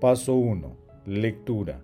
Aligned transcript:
Paso 0.00 0.36
1. 0.36 0.76
Lectura. 1.06 1.82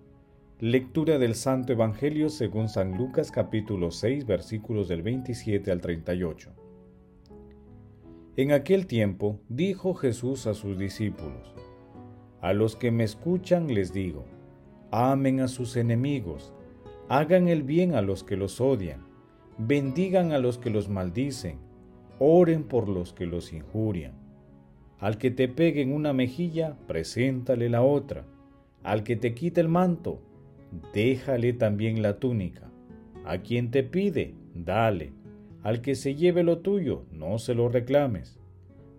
Lectura 0.60 1.18
del 1.18 1.34
Santo 1.34 1.72
Evangelio 1.72 2.28
según 2.28 2.68
San 2.68 2.96
Lucas 2.96 3.32
capítulo 3.32 3.90
6 3.90 4.24
versículos 4.24 4.86
del 4.86 5.02
27 5.02 5.72
al 5.72 5.80
38. 5.80 6.52
En 8.36 8.52
aquel 8.52 8.86
tiempo 8.86 9.40
dijo 9.48 9.94
Jesús 9.94 10.46
a 10.46 10.54
sus 10.54 10.78
discípulos, 10.78 11.56
A 12.40 12.52
los 12.52 12.76
que 12.76 12.92
me 12.92 13.02
escuchan 13.02 13.74
les 13.74 13.92
digo, 13.92 14.26
amen 14.92 15.40
a 15.40 15.48
sus 15.48 15.76
enemigos, 15.76 16.52
hagan 17.08 17.48
el 17.48 17.64
bien 17.64 17.96
a 17.96 18.00
los 18.00 18.22
que 18.22 18.36
los 18.36 18.60
odian, 18.60 19.08
bendigan 19.58 20.30
a 20.30 20.38
los 20.38 20.58
que 20.58 20.70
los 20.70 20.88
maldicen, 20.88 21.58
oren 22.20 22.62
por 22.62 22.88
los 22.88 23.12
que 23.12 23.26
los 23.26 23.52
injurian 23.52 24.23
al 25.04 25.18
que 25.18 25.30
te 25.30 25.48
pegue 25.48 25.82
en 25.82 25.92
una 25.92 26.14
mejilla, 26.14 26.78
preséntale 26.86 27.68
la 27.68 27.82
otra. 27.82 28.24
Al 28.82 29.04
que 29.04 29.16
te 29.16 29.34
quite 29.34 29.60
el 29.60 29.68
manto, 29.68 30.22
déjale 30.94 31.52
también 31.52 32.00
la 32.00 32.18
túnica. 32.18 32.70
A 33.26 33.42
quien 33.42 33.70
te 33.70 33.82
pide, 33.82 34.32
dale. 34.54 35.12
Al 35.62 35.82
que 35.82 35.94
se 35.94 36.14
lleve 36.14 36.42
lo 36.42 36.60
tuyo, 36.60 37.04
no 37.12 37.38
se 37.38 37.54
lo 37.54 37.68
reclames. 37.68 38.40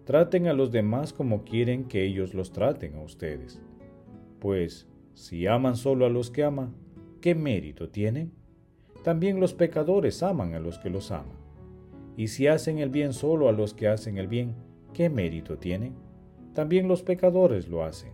Traten 0.03 0.45
a 0.45 0.53
los 0.53 0.71
demás 0.71 1.11
como 1.11 1.43
quieren 1.43 1.85
que 1.85 2.03
ellos 2.03 2.35
los 2.35 2.51
traten 2.51 2.93
a 2.97 3.01
ustedes. 3.01 3.59
Pues, 4.39 4.87
si 5.15 5.47
aman 5.47 5.75
solo 5.75 6.05
a 6.05 6.09
los 6.09 6.29
que 6.29 6.43
aman, 6.43 6.75
¿qué 7.19 7.33
mérito 7.33 7.89
tienen? 7.89 8.31
También 9.03 9.39
los 9.39 9.55
pecadores 9.55 10.21
aman 10.21 10.53
a 10.53 10.59
los 10.59 10.77
que 10.77 10.91
los 10.91 11.09
aman. 11.09 11.39
Y 12.15 12.27
si 12.27 12.45
hacen 12.45 12.77
el 12.77 12.91
bien 12.91 13.11
solo 13.11 13.49
a 13.49 13.53
los 13.53 13.73
que 13.73 13.87
hacen 13.87 14.19
el 14.19 14.27
bien, 14.27 14.53
¿qué 14.95 15.09
mérito 15.09 15.57
tienen? 15.57 15.93
También 16.53 16.87
los 16.87 17.03
pecadores 17.03 17.67
lo 17.67 17.83
hacen. 17.83 18.13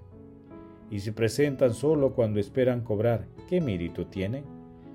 Y 0.89 0.99
se 1.01 1.13
presentan 1.13 1.75
solo 1.75 2.13
cuando 2.15 2.39
esperan 2.39 2.81
cobrar, 2.81 3.27
¿qué 3.47 3.61
mérito 3.61 4.07
tienen? 4.07 4.43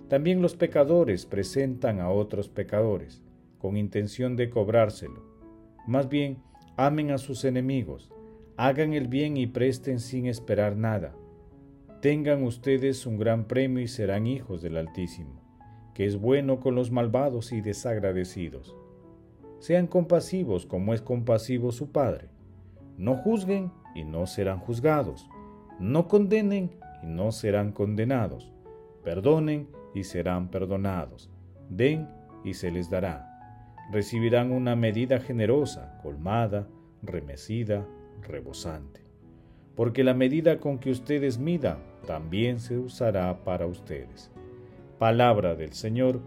También 0.09 0.43
los 0.43 0.57
pecadores 0.57 1.27
presentan 1.27 2.01
a 2.01 2.11
otros 2.11 2.49
pecadores, 2.49 3.23
con 3.59 3.77
intención 3.77 4.35
de 4.35 4.51
cobrárselo. 4.51 5.23
Más 5.87 6.09
bien, 6.09 6.39
amen 6.77 7.13
a 7.13 7.19
sus 7.19 7.45
enemigos, 7.45 8.11
hagan 8.57 8.93
el 8.93 9.07
bien 9.07 9.37
y 9.37 9.47
presten 9.47 10.01
sin 10.01 10.27
esperar 10.27 10.77
nada. 10.77 11.15
Tengan 12.03 12.43
ustedes 12.43 13.07
un 13.07 13.17
gran 13.17 13.47
premio 13.47 13.81
y 13.81 13.87
serán 13.87 14.27
hijos 14.27 14.61
del 14.61 14.77
Altísimo, 14.77 15.41
que 15.95 16.05
es 16.05 16.17
bueno 16.17 16.59
con 16.59 16.75
los 16.75 16.91
malvados 16.91 17.53
y 17.53 17.61
desagradecidos 17.61 18.77
sean 19.59 19.87
compasivos 19.87 20.67
como 20.67 20.95
es 20.95 21.03
compasivo 21.03 21.73
su 21.73 21.91
Padre. 21.91 22.29
No 22.99 23.17
juzguen 23.17 23.73
y 23.95 24.05
no 24.05 24.27
serán 24.27 24.59
juzgados. 24.59 25.29
No 25.79 26.09
condenen 26.09 26.79
y 27.03 27.07
no 27.07 27.33
serán 27.33 27.73
condenados. 27.73 28.53
Perdonen 29.05 29.69
y 29.95 30.05
serán 30.05 30.49
perdonados. 30.49 31.31
Den 31.69 32.09
y 32.45 32.55
se 32.55 32.71
les 32.71 32.91
dará. 32.91 33.33
Recibirán 33.91 34.53
una 34.53 34.77
medida 34.77 35.21
generosa, 35.21 35.99
colmada, 36.03 36.67
remecida, 37.03 37.87
rebosante. 38.23 39.05
Porque 39.75 40.05
la 40.05 40.15
medida 40.15 40.59
con 40.59 40.79
que 40.79 40.91
ustedes 40.91 41.39
midan 41.39 41.79
también 42.07 42.61
se 42.61 42.79
usará 42.79 43.45
para 43.45 43.67
ustedes. 43.67 44.31
Palabra 44.99 45.55
del 45.55 45.73
Señor, 45.73 46.21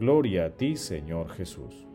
gloria 0.00 0.46
a 0.46 0.50
ti, 0.50 0.76
Señor 0.76 1.28
Jesús. 1.30 1.86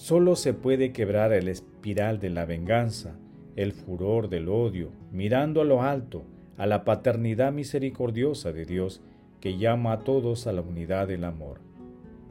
Solo 0.00 0.34
se 0.34 0.54
puede 0.54 0.92
quebrar 0.92 1.30
el 1.34 1.46
espiral 1.46 2.20
de 2.20 2.30
la 2.30 2.46
venganza, 2.46 3.18
el 3.54 3.72
furor 3.72 4.30
del 4.30 4.48
odio, 4.48 4.92
mirando 5.12 5.60
a 5.60 5.66
lo 5.66 5.82
alto, 5.82 6.24
a 6.56 6.64
la 6.66 6.86
paternidad 6.86 7.52
misericordiosa 7.52 8.50
de 8.50 8.64
Dios 8.64 9.02
que 9.42 9.58
llama 9.58 9.92
a 9.92 9.98
todos 9.98 10.46
a 10.46 10.52
la 10.52 10.62
unidad 10.62 11.06
del 11.06 11.22
amor. 11.24 11.60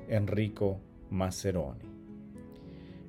Enrico 0.07 0.79
Maceroni. 1.11 1.85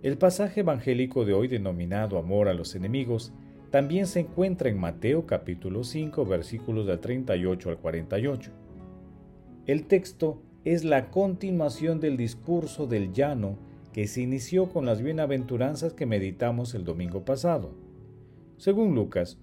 El 0.03 0.19
pasaje 0.19 0.61
evangélico 0.61 1.25
de 1.25 1.33
hoy 1.33 1.49
denominado 1.49 2.19
Amor 2.19 2.47
a 2.47 2.53
los 2.53 2.75
enemigos 2.75 3.33
también 3.71 4.07
se 4.07 4.21
encuentra 4.21 4.69
en 4.69 4.79
Mateo 4.79 5.25
capítulo 5.25 5.85
5 5.85 6.27
versículos 6.27 6.87
del 6.87 7.01
38 7.01 7.71
al 7.71 7.79
48. 7.79 8.51
El 9.65 9.87
texto 9.87 10.43
es 10.67 10.85
la 10.85 11.11
continuación 11.11 11.99
del 11.99 12.19
discurso 12.19 12.87
del 12.87 13.15
llano 13.15 13.70
que 13.93 14.07
se 14.07 14.23
inició 14.23 14.69
con 14.69 14.87
las 14.87 15.03
bienaventuranzas 15.03 15.93
que 15.93 16.07
meditamos 16.07 16.75
el 16.75 16.85
domingo 16.85 17.25
pasado. 17.25 17.75
Según 18.57 18.95
Lucas, 18.95 19.39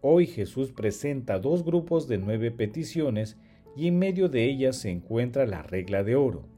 hoy 0.00 0.26
Jesús 0.26 0.72
presenta 0.72 1.38
dos 1.38 1.64
grupos 1.64 2.08
de 2.08 2.18
nueve 2.18 2.50
peticiones 2.50 3.36
y 3.76 3.88
en 3.88 3.98
medio 3.98 4.28
de 4.28 4.44
ellas 4.44 4.76
se 4.76 4.90
encuentra 4.90 5.46
la 5.46 5.62
regla 5.62 6.02
de 6.02 6.16
oro. 6.16 6.48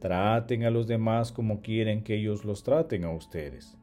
Traten 0.00 0.64
a 0.64 0.70
los 0.70 0.86
demás 0.86 1.32
como 1.32 1.60
quieren 1.60 2.02
que 2.02 2.16
ellos 2.16 2.44
los 2.44 2.62
traten 2.62 3.04
a 3.04 3.12
ustedes. 3.12 3.76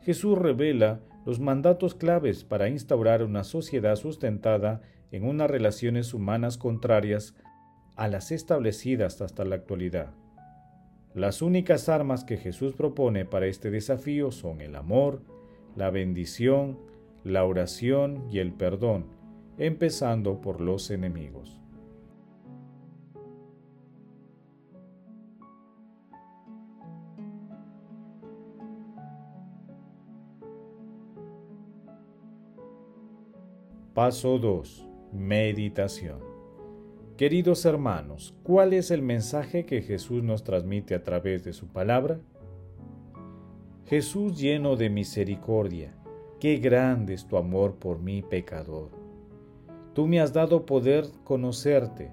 Jesús 0.00 0.38
revela 0.38 1.00
los 1.26 1.40
mandatos 1.40 1.94
claves 1.94 2.44
para 2.44 2.68
instaurar 2.68 3.22
una 3.22 3.44
sociedad 3.44 3.96
sustentada 3.96 4.80
en 5.12 5.24
unas 5.24 5.50
relaciones 5.50 6.14
humanas 6.14 6.56
contrarias 6.56 7.34
a 7.96 8.08
las 8.08 8.30
establecidas 8.30 9.20
hasta 9.20 9.44
la 9.44 9.56
actualidad. 9.56 10.14
Las 11.14 11.42
únicas 11.42 11.88
armas 11.88 12.22
que 12.22 12.36
Jesús 12.36 12.74
propone 12.74 13.24
para 13.24 13.46
este 13.46 13.72
desafío 13.72 14.30
son 14.30 14.60
el 14.60 14.76
amor, 14.76 15.22
la 15.74 15.90
bendición, 15.90 16.78
la 17.24 17.44
oración 17.44 18.28
y 18.30 18.38
el 18.38 18.52
perdón, 18.52 19.06
empezando 19.58 20.40
por 20.40 20.60
los 20.60 20.88
enemigos. 20.92 21.60
Paso 33.94 34.38
2. 34.38 34.86
Meditación. 35.12 36.39
Queridos 37.20 37.66
hermanos, 37.66 38.34
¿cuál 38.42 38.72
es 38.72 38.90
el 38.90 39.02
mensaje 39.02 39.66
que 39.66 39.82
Jesús 39.82 40.22
nos 40.22 40.42
transmite 40.42 40.94
a 40.94 41.02
través 41.02 41.44
de 41.44 41.52
su 41.52 41.66
palabra? 41.66 42.18
Jesús 43.84 44.40
lleno 44.40 44.74
de 44.74 44.88
misericordia, 44.88 45.92
qué 46.40 46.56
grande 46.56 47.12
es 47.12 47.26
tu 47.26 47.36
amor 47.36 47.74
por 47.74 47.98
mí 47.98 48.22
pecador. 48.22 48.88
Tú 49.92 50.06
me 50.06 50.18
has 50.18 50.32
dado 50.32 50.64
poder 50.64 51.04
conocerte, 51.22 52.10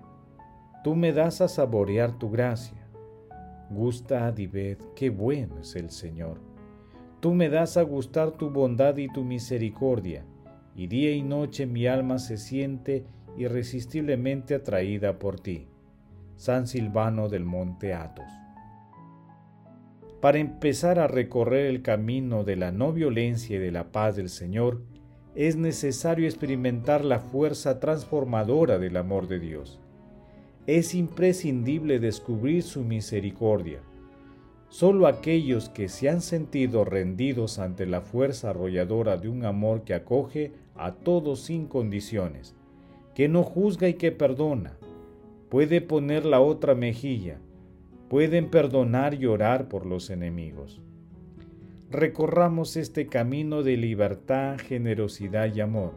tú 0.83 0.93
me 0.93 1.13
das 1.13 1.39
a 1.39 1.47
saborear 1.47 2.19
tu 2.19 2.29
gracia. 2.29 2.85
Gusta 3.69 4.27
a 4.27 4.35
qué 4.35 5.09
bueno 5.09 5.61
es 5.61 5.77
el 5.77 5.89
Señor. 5.89 6.41
Tú 7.21 7.33
me 7.33 7.47
das 7.47 7.77
a 7.77 7.83
gustar 7.83 8.31
tu 8.31 8.49
bondad 8.49 8.97
y 8.97 9.07
tu 9.07 9.23
misericordia, 9.23 10.25
y 10.75 10.87
día 10.87 11.15
y 11.15 11.23
noche 11.23 11.65
mi 11.65 11.87
alma 11.87 12.19
se 12.19 12.35
siente 12.35 13.05
irresistiblemente 13.37 14.55
atraída 14.55 15.19
por 15.19 15.39
ti. 15.39 15.67
San 16.35 16.67
Silvano 16.67 17.29
del 17.29 17.45
Monte 17.45 17.93
Athos. 17.93 18.31
Para 20.21 20.39
empezar 20.39 20.99
a 20.99 21.07
recorrer 21.07 21.67
el 21.67 21.81
camino 21.81 22.43
de 22.43 22.55
la 22.55 22.71
no 22.71 22.91
violencia 22.91 23.57
y 23.57 23.59
de 23.59 23.71
la 23.71 23.91
paz 23.91 24.15
del 24.15 24.29
Señor, 24.29 24.81
es 25.35 25.55
necesario 25.55 26.25
experimentar 26.25 27.05
la 27.05 27.19
fuerza 27.19 27.79
transformadora 27.79 28.79
del 28.79 28.97
amor 28.97 29.27
de 29.27 29.39
Dios. 29.39 29.79
Es 30.65 30.95
imprescindible 30.95 31.99
descubrir 31.99 32.63
su 32.63 32.83
misericordia. 32.83 33.79
Solo 34.69 35.05
aquellos 35.07 35.69
que 35.69 35.87
se 35.89 36.09
han 36.09 36.21
sentido 36.21 36.83
rendidos 36.83 37.59
ante 37.59 37.85
la 37.85 38.01
fuerza 38.01 38.49
arrolladora 38.49 39.17
de 39.17 39.29
un 39.29 39.45
amor 39.45 39.83
que 39.83 39.93
acoge 39.93 40.51
a 40.75 40.93
todos 40.93 41.41
sin 41.41 41.67
condiciones, 41.67 42.56
que 43.17 43.27
no 43.27 43.41
juzga 43.41 43.89
y 43.89 43.95
que 43.95 44.11
perdona, 44.11 44.77
puede 45.49 45.81
poner 45.81 46.23
la 46.23 46.39
otra 46.39 46.75
mejilla, 46.75 47.39
pueden 48.09 48.51
perdonar 48.51 49.15
y 49.15 49.25
orar 49.25 49.69
por 49.69 49.87
los 49.87 50.11
enemigos. 50.11 50.83
Recorramos 51.89 52.77
este 52.77 53.07
camino 53.07 53.63
de 53.63 53.75
libertad, 53.75 54.59
generosidad 54.59 55.51
y 55.51 55.61
amor. 55.61 55.93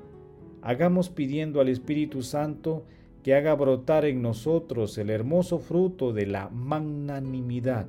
Hagamos 0.62 1.11
pidiendo 1.11 1.61
al 1.61 1.69
Espíritu 1.69 2.22
Santo 2.22 2.87
que 3.23 3.34
haga 3.34 3.55
brotar 3.55 4.06
en 4.06 4.23
nosotros 4.23 4.96
el 4.96 5.11
hermoso 5.11 5.58
fruto 5.58 6.14
de 6.14 6.25
la 6.25 6.49
magnanimidad 6.49 7.87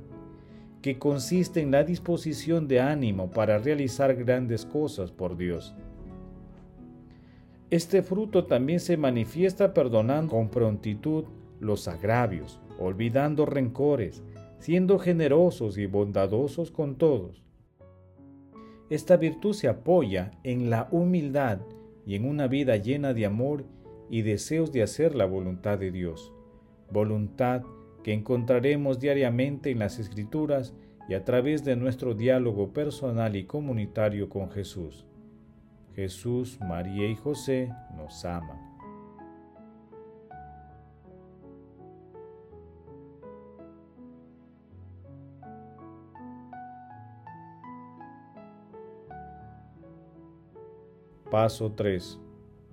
que 0.81 0.99
consiste 0.99 1.61
en 1.61 1.71
la 1.71 1.85
disposición 1.85 2.67
de 2.67 2.81
ánimo 2.81 3.31
para 3.31 3.59
realizar 3.59 4.13
grandes 4.13 4.65
cosas 4.65 5.09
por 5.09 5.37
Dios. 5.37 5.73
Este 7.71 8.03
fruto 8.03 8.47
también 8.47 8.81
se 8.81 8.97
manifiesta 8.97 9.73
perdonando 9.73 10.33
con 10.33 10.49
prontitud 10.49 11.23
los 11.61 11.87
agravios, 11.87 12.59
olvidando 12.77 13.45
rencores, 13.45 14.21
siendo 14.59 14.99
generosos 14.99 15.77
y 15.77 15.85
bondadosos 15.85 16.69
con 16.69 16.97
todos. 16.97 17.45
Esta 18.89 19.15
virtud 19.15 19.53
se 19.53 19.69
apoya 19.69 20.31
en 20.43 20.69
la 20.69 20.89
humildad 20.91 21.59
y 22.05 22.15
en 22.15 22.25
una 22.25 22.47
vida 22.47 22.75
llena 22.75 23.13
de 23.13 23.25
amor 23.25 23.63
y 24.09 24.23
deseos 24.23 24.73
de 24.73 24.83
hacer 24.83 25.15
la 25.15 25.25
voluntad 25.25 25.79
de 25.79 25.91
Dios, 25.91 26.33
voluntad 26.91 27.61
que 28.03 28.11
encontraremos 28.11 28.99
diariamente 28.99 29.71
en 29.71 29.79
las 29.79 29.97
Escrituras 29.97 30.73
y 31.07 31.13
a 31.13 31.23
través 31.23 31.63
de 31.63 31.77
nuestro 31.77 32.15
diálogo 32.15 32.73
personal 32.73 33.37
y 33.37 33.45
comunitario 33.45 34.27
con 34.27 34.51
Jesús. 34.51 35.05
Jesús, 35.95 36.59
María 36.61 37.07
y 37.07 37.15
José 37.15 37.71
nos 37.95 38.23
aman. 38.25 38.59
Paso 51.29 51.71
3. 51.71 52.19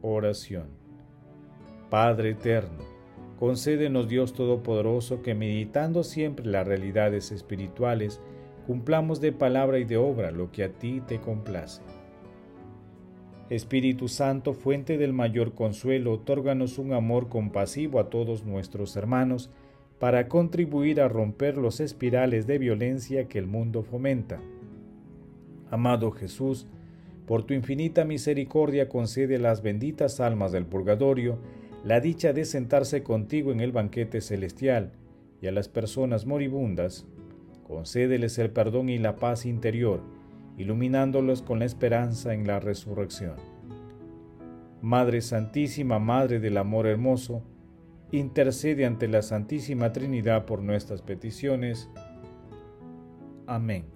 Oración. 0.02 0.66
Padre 1.90 2.30
eterno, 2.30 2.98
Concédenos 3.38 4.08
Dios 4.08 4.32
Todopoderoso 4.32 5.22
que 5.22 5.36
meditando 5.36 6.02
siempre 6.02 6.44
las 6.44 6.66
realidades 6.66 7.30
espirituales, 7.30 8.20
cumplamos 8.66 9.20
de 9.20 9.30
palabra 9.30 9.78
y 9.78 9.84
de 9.84 9.96
obra 9.96 10.32
lo 10.32 10.50
que 10.50 10.64
a 10.64 10.72
ti 10.72 11.00
te 11.06 11.20
complace. 11.20 11.82
Espíritu 13.50 14.08
Santo, 14.08 14.52
fuente 14.52 14.98
del 14.98 15.14
mayor 15.14 15.54
consuelo, 15.54 16.12
otórganos 16.12 16.78
un 16.78 16.92
amor 16.92 17.28
compasivo 17.28 17.98
a 17.98 18.10
todos 18.10 18.44
nuestros 18.44 18.94
hermanos, 18.96 19.50
para 19.98 20.28
contribuir 20.28 21.00
a 21.00 21.08
romper 21.08 21.56
los 21.56 21.80
espirales 21.80 22.46
de 22.46 22.58
violencia 22.58 23.26
que 23.26 23.38
el 23.38 23.46
mundo 23.46 23.82
fomenta. 23.82 24.38
Amado 25.70 26.10
Jesús, 26.10 26.66
por 27.26 27.44
tu 27.44 27.54
infinita 27.54 28.04
misericordia 28.04 28.88
concede 28.88 29.38
las 29.38 29.62
benditas 29.62 30.20
almas 30.20 30.52
del 30.52 30.66
purgatorio, 30.66 31.38
la 31.84 32.00
dicha 32.00 32.32
de 32.32 32.44
sentarse 32.44 33.02
contigo 33.02 33.50
en 33.50 33.60
el 33.60 33.72
banquete 33.72 34.20
celestial, 34.20 34.92
y 35.40 35.46
a 35.46 35.52
las 35.52 35.68
personas 35.68 36.26
moribundas, 36.26 37.06
concédeles 37.66 38.38
el 38.38 38.50
perdón 38.50 38.88
y 38.88 38.98
la 38.98 39.16
paz 39.16 39.46
interior, 39.46 40.00
iluminándolos 40.58 41.42
con 41.42 41.60
la 41.60 41.64
esperanza 41.64 42.34
en 42.34 42.46
la 42.46 42.60
resurrección. 42.60 43.36
Madre 44.82 45.20
Santísima, 45.22 45.98
Madre 45.98 46.40
del 46.40 46.56
Amor 46.56 46.86
Hermoso, 46.86 47.42
intercede 48.12 48.84
ante 48.84 49.08
la 49.08 49.22
Santísima 49.22 49.92
Trinidad 49.92 50.44
por 50.44 50.62
nuestras 50.62 51.02
peticiones. 51.02 51.88
Amén. 53.46 53.86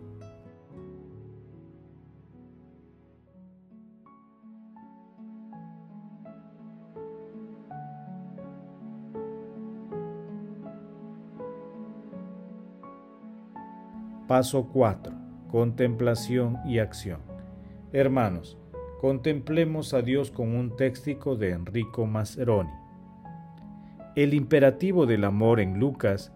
Paso 14.26 14.67
4. 14.73 15.22
Contemplación 15.53 16.57
y 16.65 16.79
acción. 16.79 17.21
Hermanos, 17.93 18.57
contemplemos 19.03 19.93
a 19.93 20.01
Dios 20.01 20.31
con 20.31 20.57
un 20.57 20.77
téctico 20.77 21.37
de 21.37 21.51
Enrico 21.51 22.07
Mascheroni. 22.07 22.71
El 24.17 24.33
imperativo 24.33 25.05
del 25.05 25.25
amor 25.25 25.61
en 25.61 25.79
Lucas 25.79 26.33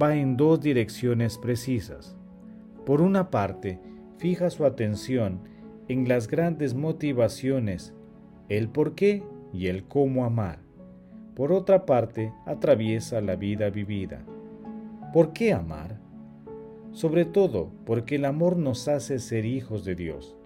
va 0.00 0.16
en 0.16 0.38
dos 0.38 0.58
direcciones 0.58 1.36
precisas. 1.36 2.16
Por 2.86 3.02
una 3.02 3.28
parte, 3.28 3.78
fija 4.16 4.48
su 4.48 4.64
atención 4.64 5.42
en 5.88 6.08
las 6.08 6.26
grandes 6.26 6.72
motivaciones, 6.72 7.92
el 8.48 8.70
por 8.70 8.94
qué 8.94 9.22
y 9.52 9.66
el 9.66 9.84
cómo 9.84 10.24
amar. 10.24 10.60
Por 11.36 11.52
otra 11.52 11.84
parte, 11.84 12.32
atraviesa 12.46 13.20
la 13.20 13.36
vida 13.36 13.68
vivida. 13.68 14.22
¿Por 15.12 15.34
qué 15.34 15.52
amar? 15.52 15.99
Sobre 16.92 17.24
todo 17.24 17.72
porque 17.86 18.16
el 18.16 18.24
amor 18.24 18.56
nos 18.56 18.88
hace 18.88 19.18
ser 19.18 19.44
hijos 19.44 19.84
de 19.84 19.94
Dios. 19.94 20.36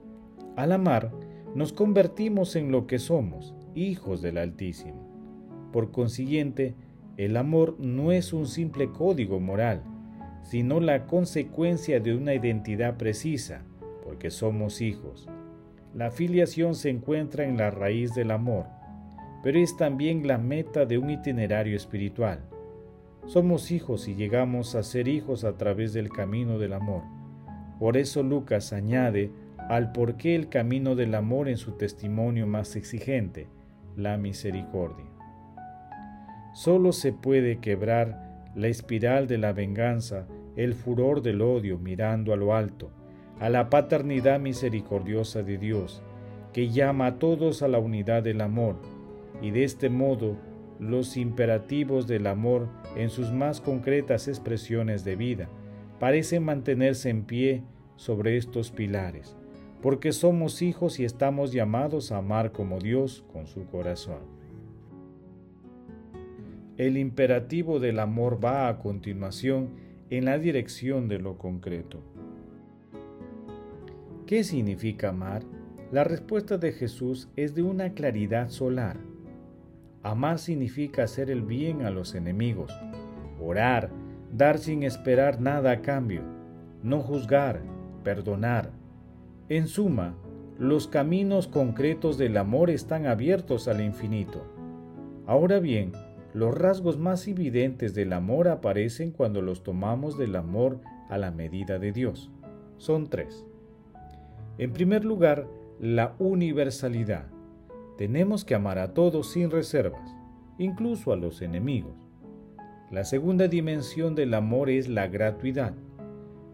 Al 0.57 0.73
amar, 0.73 1.13
nos 1.55 1.73
convertimos 1.73 2.57
en 2.57 2.71
lo 2.71 2.87
que 2.87 2.99
somos, 2.99 3.55
hijos 3.75 4.23
del 4.23 4.39
Altísimo. 4.39 5.71
Por 5.73 5.91
consiguiente, 5.91 6.75
el 7.17 7.37
amor 7.37 7.77
no 7.79 8.13
es 8.13 8.33
un 8.33 8.47
simple 8.47 8.91
código 8.91 9.41
moral, 9.41 9.83
sino 10.43 10.81
la 10.81 11.07
consecuencia 11.07 12.01
de 12.01 12.15
una 12.15 12.35
identidad 12.35 12.97
precisa, 12.97 13.63
porque 14.05 14.31
somos 14.31 14.81
hijos. 14.81 15.29
La 15.95 16.11
filiación 16.11 16.75
se 16.75 16.91
encuentra 16.91 17.45
en 17.45 17.57
la 17.57 17.71
raíz 17.71 18.15
del 18.15 18.33
amor, 18.33 18.67
pero 19.43 19.59
es 19.59 19.77
también 19.77 20.27
la 20.27 20.39
meta 20.39 20.87
de 20.87 20.99
un 20.99 21.11
itinerario 21.11 21.77
espiritual. 21.77 22.41
Somos 23.27 23.71
hijos 23.71 24.07
y 24.07 24.15
llegamos 24.15 24.75
a 24.75 24.83
ser 24.83 25.09
hijos 25.09 25.45
a 25.45 25.57
través 25.57 25.93
del 25.95 26.11
camino 26.11 26.59
del 26.59 26.75
amor. 26.75 27.03
Por 27.79 27.97
eso 27.97 28.23
Lucas 28.23 28.73
añade 28.73 29.31
al 29.69 29.93
porqué 29.93 30.35
el 30.35 30.51
camino 30.51 30.95
del 30.95 31.15
amor 31.15 31.49
en 31.49 31.57
su 31.57 31.73
testimonio 31.73 32.47
más 32.47 32.77
exigente, 32.77 33.49
la 33.97 34.19
misericordia. 34.19 35.07
Solo 36.53 36.93
se 36.93 37.13
puede 37.13 37.61
quebrar 37.61 38.51
la 38.55 38.69
espiral 38.69 39.27
de 39.27 39.39
la 39.39 39.53
venganza, 39.53 40.27
el 40.55 40.75
furor 40.75 41.23
del 41.23 41.41
odio 41.41 41.79
mirando 41.79 42.33
a 42.33 42.37
lo 42.37 42.55
alto, 42.55 42.91
a 43.41 43.49
la 43.49 43.71
paternidad 43.71 44.39
misericordiosa 44.39 45.43
de 45.43 45.57
Dios, 45.59 46.03
que 46.53 46.69
llama 46.69 47.07
a 47.07 47.19
todos 47.19 47.63
a 47.63 47.69
la 47.69 47.79
unidad 47.79 48.23
del 48.23 48.43
amor, 48.43 48.77
y 49.43 49.51
de 49.51 49.65
este 49.65 49.89
modo 49.89 50.37
los 50.79 51.17
imperativos 51.17 52.07
del 52.07 52.27
amor 52.27 52.69
en 52.97 53.11
sus 53.11 53.33
más 53.33 53.61
concretas 53.61 54.29
expresiones 54.29 55.05
de 55.05 55.17
vida 55.17 55.49
parecen 55.99 56.45
mantenerse 56.45 57.11
en 57.11 57.25
pie 57.25 57.63
sobre 57.97 58.37
estos 58.37 58.71
pilares, 58.71 59.37
porque 59.81 60.13
somos 60.13 60.63
hijos 60.63 60.99
y 60.99 61.05
estamos 61.05 61.53
llamados 61.53 62.13
a 62.13 62.19
amar 62.19 62.53
como 62.53 62.79
Dios 62.79 63.25
con 63.33 63.47
su 63.47 63.67
corazón. 63.67 64.23
El 66.77 66.97
imperativo 66.97 67.79
del 67.79 68.01
amor 68.01 68.45
va 68.45 68.69
a 68.69 68.79
continuación 68.79 69.71
en 70.11 70.25
la 70.25 70.39
dirección 70.39 71.09
de 71.09 71.21
lo 71.21 71.39
concreto. 71.39 72.03
¿Qué 74.27 74.43
significa 74.43 75.11
amar? 75.11 75.45
La 75.93 76.03
respuesta 76.03 76.59
de 76.59 76.73
Jesús 76.73 77.29
es 77.37 77.55
de 77.55 77.63
una 77.63 77.95
claridad 77.95 78.49
solar 78.49 78.97
Amar 80.05 80.39
significa 80.39 81.05
hacer 81.05 81.31
el 81.31 81.43
bien 81.43 81.87
a 81.87 81.91
los 81.91 82.15
enemigos, 82.15 82.71
orar, 83.41 83.89
dar 84.31 84.59
sin 84.59 84.83
esperar 84.83 85.41
nada 85.41 85.71
a 85.73 85.81
cambio, 85.81 86.21
no 86.83 87.01
juzgar, 87.01 87.63
perdonar. 88.05 88.71
En 89.49 89.67
suma, 89.67 90.15
los 90.59 90.89
caminos 90.89 91.49
concretos 91.49 92.19
del 92.19 92.37
amor 92.37 92.69
están 92.69 93.07
abiertos 93.07 93.67
al 93.67 93.81
infinito. 93.81 94.45
Ahora 95.27 95.59
bien, 95.59 95.93
los 96.35 96.55
rasgos 96.55 96.99
más 96.99 97.27
evidentes 97.27 97.95
del 97.95 98.13
amor 98.13 98.49
aparecen 98.49 99.11
cuando 99.11 99.41
los 99.41 99.63
tomamos 99.63 100.19
del 100.19 100.37
amor 100.37 100.81
a 101.09 101.17
la 101.17 101.31
medida 101.31 101.79
de 101.79 101.93
Dios. 101.93 102.31
Son 102.77 103.09
tres. 103.09 103.47
En 104.59 104.73
primer 104.73 105.07
lugar, 105.07 105.47
la 105.81 106.15
universalidad. 106.19 107.34
Tenemos 107.97 108.45
que 108.45 108.55
amar 108.57 108.79
a 108.79 108.93
todos 108.93 109.31
sin 109.31 109.51
reservas, 109.51 110.17
incluso 110.59 111.13
a 111.13 111.17
los 111.17 111.43
enemigos. 111.43 111.95
La 112.91 113.05
segunda 113.05 113.47
dimensión 113.47 114.15
del 114.15 114.35
amor 114.35 114.69
es 114.69 114.89
la 114.89 115.07
gratuidad. 115.07 115.75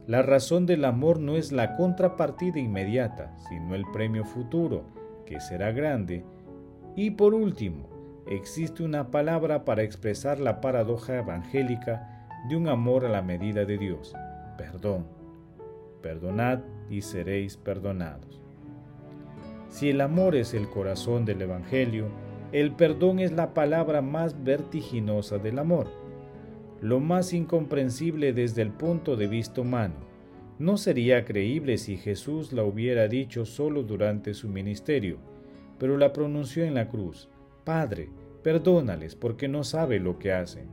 La 0.06 0.22
razón 0.22 0.66
del 0.66 0.84
amor 0.84 1.18
no 1.18 1.36
es 1.36 1.50
la 1.50 1.76
contrapartida 1.76 2.58
inmediata, 2.58 3.36
sino 3.48 3.74
el 3.74 3.84
premio 3.92 4.24
futuro, 4.24 4.84
que 5.24 5.40
será 5.40 5.72
grande. 5.72 6.24
Y 6.94 7.12
por 7.12 7.32
último, 7.34 7.88
existe 8.26 8.82
una 8.82 9.10
palabra 9.10 9.64
para 9.64 9.82
expresar 9.82 10.40
la 10.40 10.60
paradoja 10.60 11.18
evangélica 11.18 12.28
de 12.48 12.56
un 12.56 12.68
amor 12.68 13.06
a 13.06 13.08
la 13.08 13.22
medida 13.22 13.64
de 13.64 13.78
Dios, 13.78 14.14
perdón. 14.58 15.06
Perdonad 16.02 16.60
y 16.88 17.02
seréis 17.02 17.56
perdonados. 17.56 18.39
Si 19.70 19.88
el 19.88 20.00
amor 20.02 20.36
es 20.36 20.52
el 20.52 20.68
corazón 20.68 21.24
del 21.24 21.42
Evangelio, 21.42 22.08
el 22.52 22.72
perdón 22.72 23.18
es 23.18 23.32
la 23.32 23.54
palabra 23.54 24.02
más 24.02 24.44
vertiginosa 24.44 25.38
del 25.38 25.58
amor 25.58 26.00
lo 26.80 26.98
más 26.98 27.32
incomprensible 27.32 28.32
desde 28.32 28.62
el 28.62 28.70
punto 28.70 29.16
de 29.16 29.26
vista 29.26 29.60
humano. 29.60 29.94
No 30.58 30.76
sería 30.76 31.24
creíble 31.24 31.78
si 31.78 31.96
Jesús 31.96 32.52
la 32.52 32.64
hubiera 32.64 33.08
dicho 33.08 33.44
solo 33.44 33.82
durante 33.82 34.34
su 34.34 34.48
ministerio, 34.48 35.18
pero 35.78 35.96
la 35.96 36.12
pronunció 36.12 36.64
en 36.64 36.74
la 36.74 36.88
cruz. 36.88 37.28
Padre, 37.64 38.10
perdónales 38.42 39.14
porque 39.14 39.48
no 39.48 39.64
sabe 39.64 40.00
lo 40.00 40.18
que 40.18 40.32
hacen. 40.32 40.68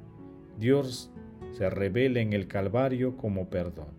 Dios 0.58 1.12
se 1.52 1.70
revela 1.70 2.20
en 2.20 2.34
el 2.34 2.48
Calvario 2.48 3.18
como 3.18 3.50
perdón. 3.50 3.96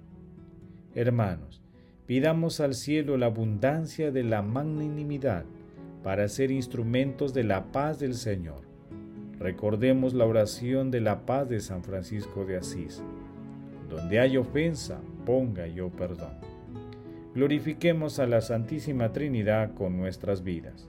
Hermanos, 0.94 1.62
pidamos 2.08 2.58
al 2.58 2.74
cielo 2.74 3.16
la 3.16 3.26
abundancia 3.26 4.10
de 4.10 4.24
la 4.24 4.42
magnanimidad 4.42 5.44
para 6.02 6.26
ser 6.26 6.50
instrumentos 6.50 7.32
de 7.32 7.44
la 7.44 7.70
paz 7.70 8.00
del 8.00 8.14
Señor 8.14 8.68
Recordemos 9.38 10.14
la 10.14 10.26
oración 10.26 10.90
de 10.90 11.00
la 11.00 11.24
paz 11.24 11.48
de 11.48 11.60
San 11.60 11.84
Francisco 11.84 12.44
de 12.44 12.56
Asís. 12.56 13.00
Donde 13.88 14.18
hay 14.18 14.36
ofensa, 14.36 15.00
ponga 15.24 15.68
yo 15.68 15.90
perdón. 15.90 16.32
Glorifiquemos 17.36 18.18
a 18.18 18.26
la 18.26 18.40
Santísima 18.40 19.12
Trinidad 19.12 19.74
con 19.74 19.96
nuestras 19.96 20.42
vidas. 20.42 20.88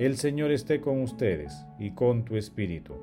El 0.00 0.16
Señor 0.16 0.50
esté 0.50 0.80
con 0.80 1.02
ustedes 1.02 1.66
y 1.78 1.90
con 1.90 2.24
tu 2.24 2.36
Espíritu 2.36 2.94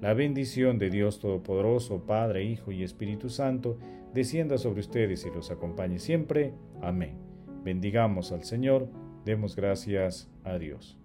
la 0.00 0.14
bendición 0.14 0.78
de 0.78 0.88
Dios 0.88 1.18
Todopoderoso, 1.18 2.06
Padre, 2.06 2.44
Hijo 2.44 2.70
y 2.70 2.84
Espíritu 2.84 3.28
Santo, 3.28 3.76
descienda 4.12 4.56
sobre 4.56 4.78
ustedes 4.78 5.26
y 5.26 5.30
los 5.34 5.50
acompañe 5.50 5.98
siempre. 5.98 6.54
Amén. 6.80 7.16
Bendigamos 7.64 8.30
al 8.30 8.44
Señor, 8.44 8.88
demos 9.24 9.56
gracias 9.56 10.30
a 10.44 10.56
Dios. 10.58 10.96